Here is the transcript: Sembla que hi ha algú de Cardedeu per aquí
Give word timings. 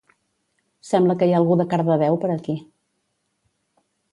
Sembla 0.91 1.17
que 1.19 1.27
hi 1.29 1.35
ha 1.35 1.37
algú 1.41 1.57
de 1.59 1.67
Cardedeu 1.75 2.17
per 2.25 2.33
aquí 2.37 2.57